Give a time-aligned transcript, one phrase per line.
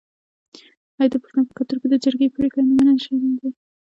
[0.99, 3.49] آیا د پښتنو په کلتور کې د جرګې پریکړه نه منل شرم نه دی؟